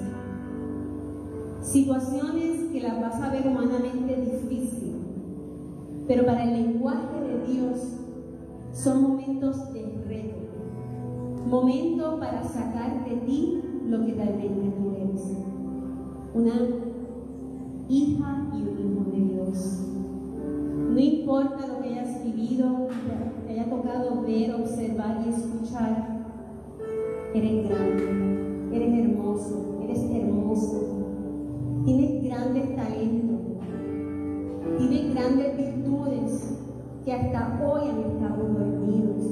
[1.62, 4.96] situaciones que las vas a ver humanamente difíciles,
[6.08, 7.95] pero para el lenguaje de Dios
[8.76, 10.36] son momentos de reto,
[11.48, 15.32] momentos para sacar de ti lo que realmente tú eres.
[16.34, 16.52] Una
[17.88, 19.82] hija y un hijo de Dios.
[20.90, 22.88] No importa lo que hayas vivido,
[23.46, 26.26] te haya tocado ver, observar y escuchar,
[27.34, 30.82] eres grande, eres hermoso, eres hermoso,
[31.84, 33.40] tienes grandes talentos,
[34.78, 36.65] tienes grandes virtudes
[37.06, 39.22] que hasta hoy han estado dormidos.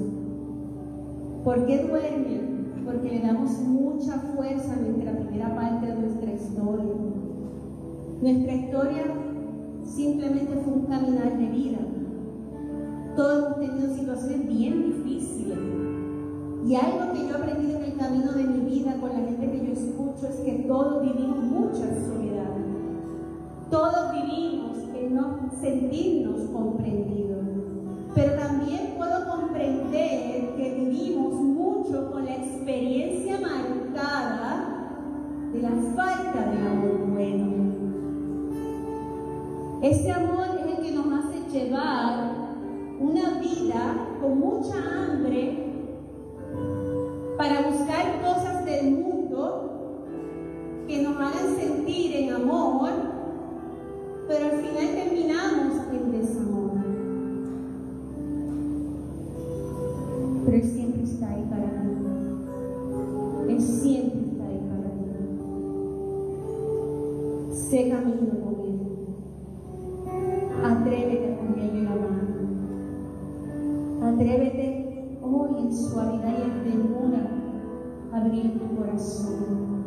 [1.43, 2.85] ¿Por qué duermen?
[2.85, 6.95] Porque le damos mucha fuerza a nuestra primera parte de nuestra historia.
[8.23, 9.03] Nuestra historia
[9.83, 11.79] simplemente fue un caminar de vida.
[13.17, 15.59] Todos hemos tenido situaciones bien difíciles.
[16.65, 19.51] Y algo que yo he aprendido en el camino de mi vida con la gente
[19.51, 22.55] que yo escucho es que todos vivimos mucha soledad.
[23.69, 27.44] Todos vivimos en no sentirnos comprendidos.
[28.15, 34.89] Pero también puedo comprender que vivimos mucho con la experiencia marcada
[35.53, 37.55] de la falta de amor bueno.
[39.83, 42.33] Ese amor es el que nos hace llevar
[43.01, 45.73] una vida con mucha hambre
[47.37, 50.05] para buscar cosas del mundo
[50.87, 52.91] que nos hagan sentir en amor,
[54.29, 56.84] pero al final terminamos en desamor.
[61.35, 61.89] Ahí para ti.
[63.49, 65.07] Él siempre está ahí para ti.
[67.53, 68.79] Sé camino con Él.
[70.65, 72.35] Atrévete a cogerle la mano.
[74.03, 77.23] Atrévete hoy en suavidad y en ternura
[78.13, 79.85] a abrir tu corazón.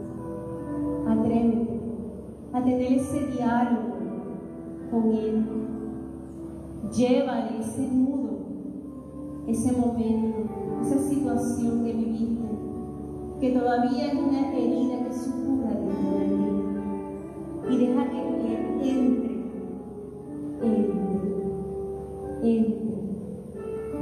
[1.08, 1.80] Atrévete
[2.54, 3.98] a tener ese diálogo
[4.92, 5.46] con Él.
[6.96, 8.40] Llévale ese nudo,
[9.48, 12.48] ese momento, esa situación que viviste,
[13.40, 17.74] que todavía es una herida que supura dentro de ti.
[17.74, 19.36] Y deja que entre entre,
[22.44, 22.78] entre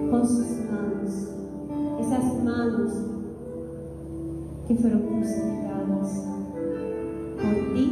[0.09, 1.11] con sus manos,
[1.99, 2.91] esas manos
[4.67, 6.25] que fueron crucificadas
[7.35, 7.85] por ti,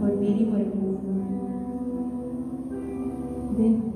[0.00, 1.00] por mí y por el mundo.
[3.56, 3.92] Déjalo,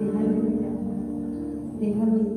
[0.00, 0.76] déjalo entrar,
[1.80, 2.33] déjalo entrar,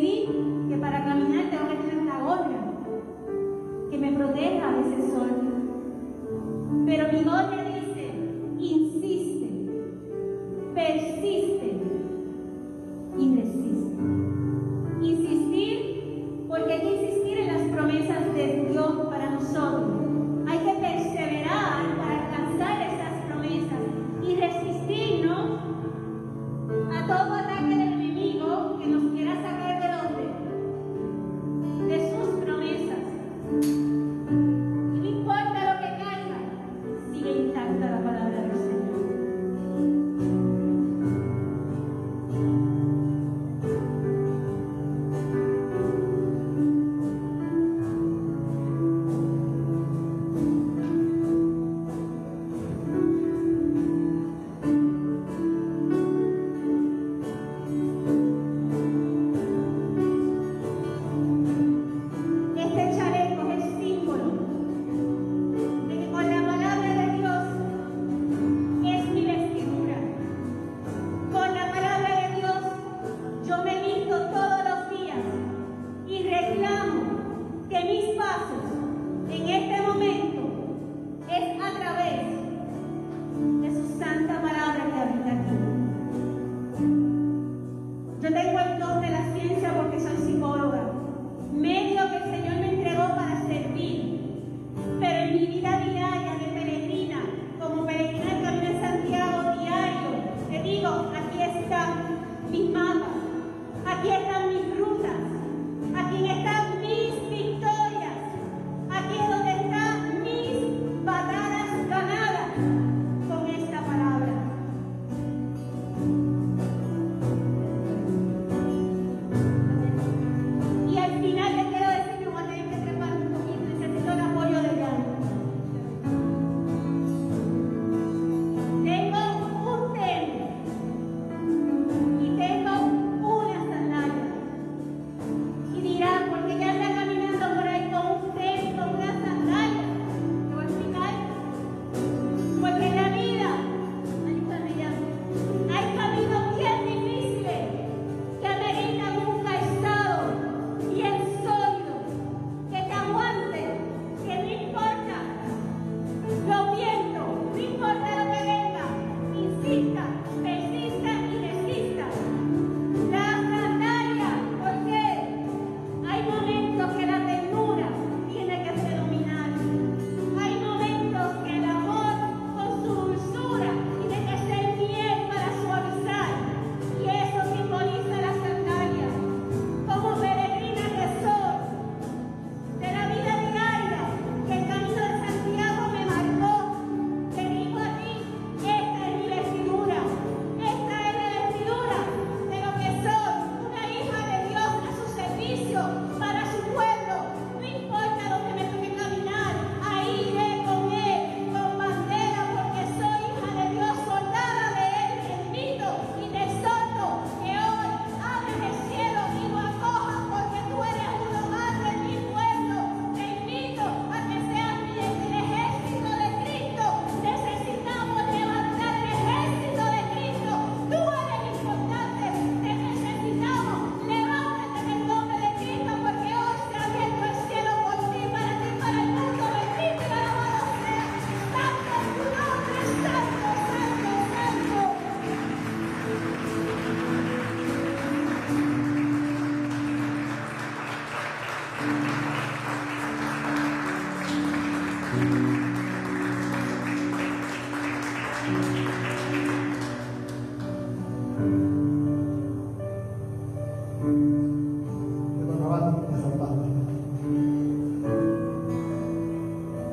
[0.00, 2.48] que para caminar tengo que tener una gorra
[3.90, 5.07] que me proteja de ese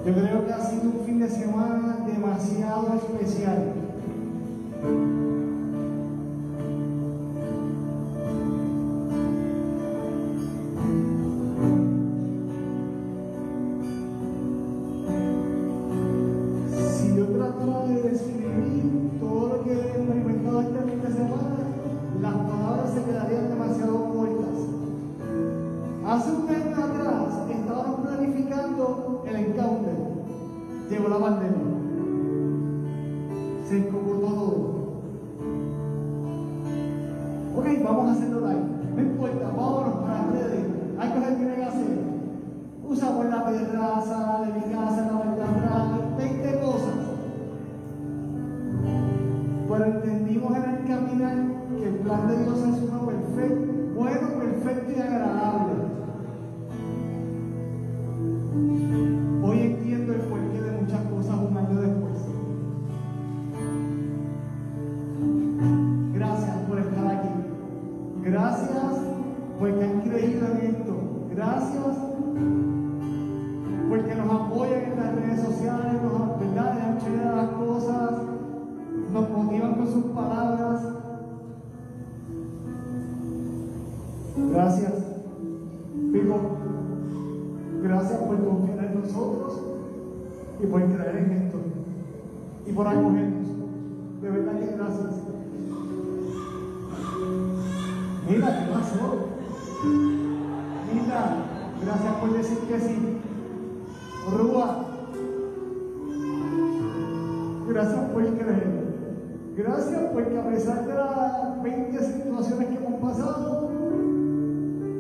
[0.06, 3.85] Yo creo que ha sido un fin de semana demasiado especial.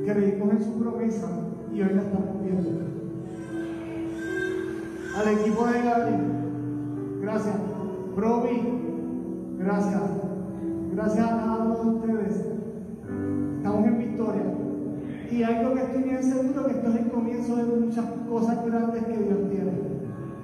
[0.05, 1.27] Creímos en su promesa
[1.73, 2.69] y hoy la estamos viendo.
[5.17, 6.21] Al equipo de Gabriel,
[7.21, 7.55] gracias.
[8.15, 8.61] Provi,
[9.57, 10.01] gracias.
[10.93, 12.45] Gracias a cada uno de ustedes.
[13.57, 14.43] Estamos en victoria.
[15.31, 19.03] Y algo que estoy bien seguro que esto es el comienzo de muchas cosas grandes
[19.03, 19.71] que Dios tiene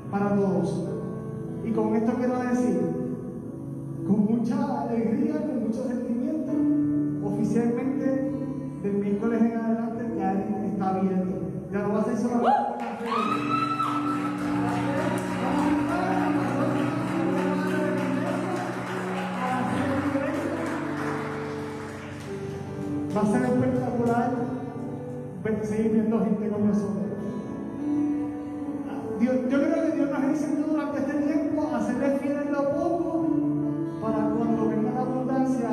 [0.10, 0.90] para todos.
[1.64, 2.82] Y con esto quiero decir,
[4.08, 6.52] con mucha alegría, con mucho sentimiento,
[7.28, 8.31] oficialmente
[8.82, 11.42] del miércoles en adelante ya está abierto.
[11.72, 12.32] Ya no va a ser redes.
[23.16, 24.32] Va a ser espectacular
[25.64, 27.02] seguir viendo gente con nosotros.
[29.20, 33.28] Yo creo que Dios nos enseñó durante este tiempo a serle fieles lo poco
[34.02, 35.70] para cuando venga la abundancia.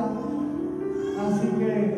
[1.27, 1.98] Así que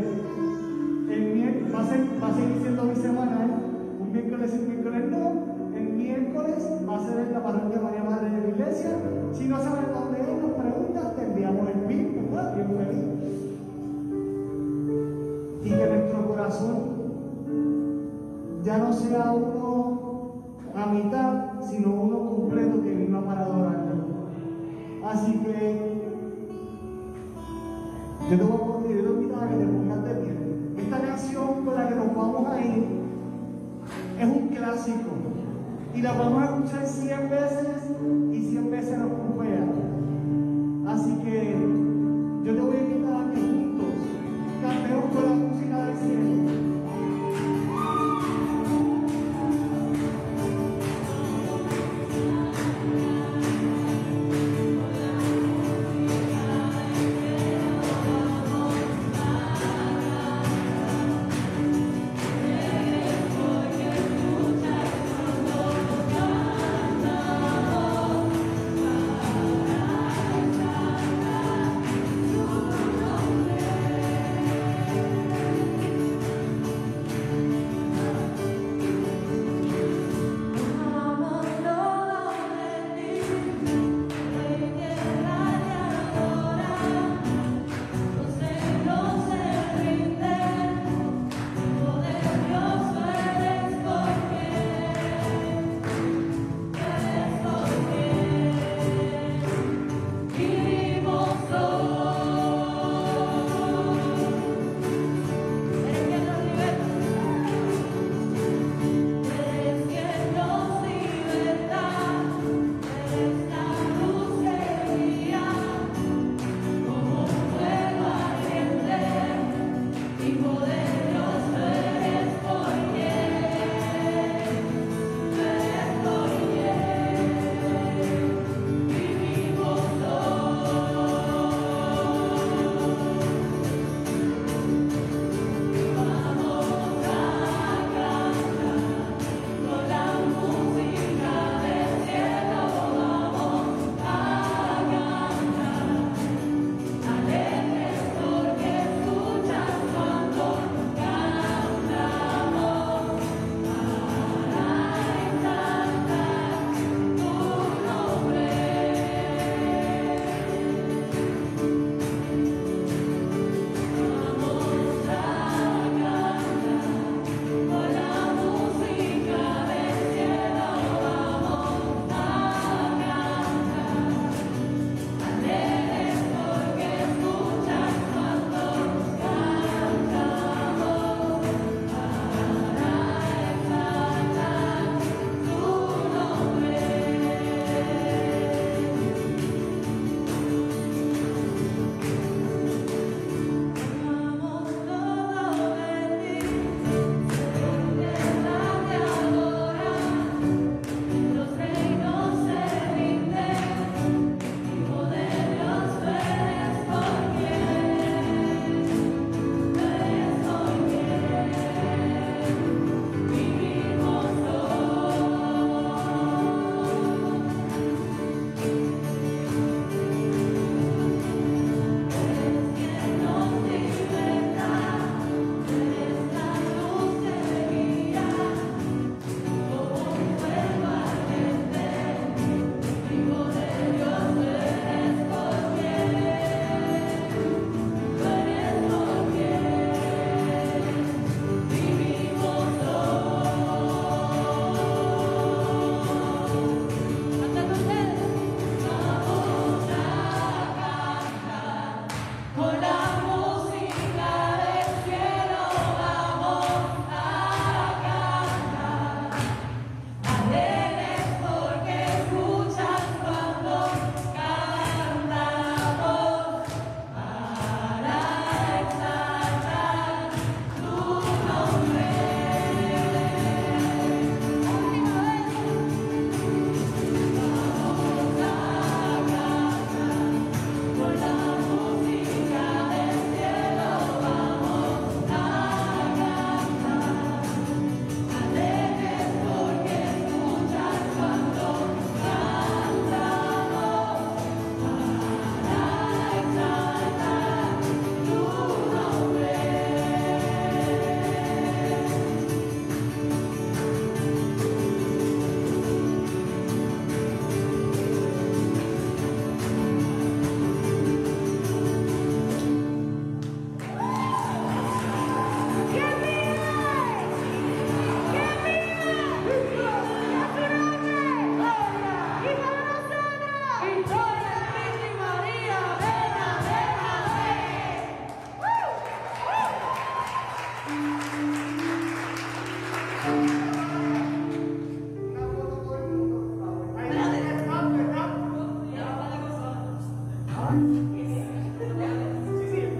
[1.91, 4.01] va a seguir siendo mi semana, ¿eh?
[4.01, 5.51] un miércoles y un miércoles no.
[5.75, 6.59] El miércoles
[6.89, 8.91] va a ser en la parroquia María Madre de la Iglesia.
[9.33, 12.55] Si no sabes dónde es, nos preguntas, te el pin, ¿verdad?
[12.55, 13.05] Bien feliz.
[15.65, 16.79] Y que nuestro corazón
[18.63, 20.01] ya no sea uno
[20.75, 24.05] a mitad, sino uno completo que vino para adorarlo.
[25.05, 26.01] Así que
[28.31, 30.40] yo te voy a invitar a que te pongas de pie.
[30.79, 32.85] Esta canción con la que nos vamos a ir
[34.19, 35.11] es un clásico
[35.95, 37.69] y la vamos a escuchar 100 veces
[38.33, 39.67] y 100 veces nos confía.
[40.87, 41.57] Así que
[42.45, 43.95] yo te voy a invitar a que juntos
[44.63, 46.60] cantemos con la música del cielo.